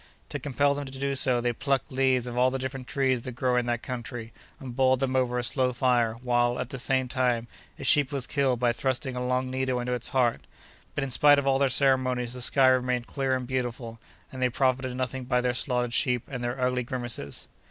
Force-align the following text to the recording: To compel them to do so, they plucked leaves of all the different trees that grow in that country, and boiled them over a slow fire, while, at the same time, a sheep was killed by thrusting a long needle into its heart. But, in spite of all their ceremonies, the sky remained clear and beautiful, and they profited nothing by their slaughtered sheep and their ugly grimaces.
To 0.29 0.39
compel 0.39 0.73
them 0.73 0.87
to 0.87 0.97
do 0.99 1.13
so, 1.13 1.41
they 1.41 1.53
plucked 1.53 1.91
leaves 1.91 2.25
of 2.25 2.35
all 2.35 2.49
the 2.49 2.57
different 2.57 2.87
trees 2.87 3.21
that 3.21 3.33
grow 3.33 3.55
in 3.55 3.67
that 3.67 3.83
country, 3.83 4.33
and 4.59 4.75
boiled 4.75 4.99
them 4.99 5.15
over 5.15 5.37
a 5.37 5.43
slow 5.43 5.73
fire, 5.73 6.15
while, 6.23 6.57
at 6.57 6.71
the 6.71 6.79
same 6.79 7.07
time, 7.07 7.47
a 7.77 7.83
sheep 7.83 8.11
was 8.11 8.25
killed 8.25 8.59
by 8.59 8.71
thrusting 8.71 9.15
a 9.15 9.23
long 9.23 9.51
needle 9.51 9.79
into 9.79 9.93
its 9.93 10.07
heart. 10.07 10.41
But, 10.95 11.03
in 11.03 11.11
spite 11.11 11.37
of 11.37 11.45
all 11.45 11.59
their 11.59 11.69
ceremonies, 11.69 12.33
the 12.33 12.41
sky 12.41 12.69
remained 12.69 13.05
clear 13.05 13.35
and 13.35 13.45
beautiful, 13.45 13.99
and 14.31 14.41
they 14.41 14.49
profited 14.49 14.97
nothing 14.97 15.25
by 15.25 15.39
their 15.39 15.53
slaughtered 15.53 15.93
sheep 15.93 16.23
and 16.27 16.43
their 16.43 16.59
ugly 16.59 16.81
grimaces. 16.81 17.47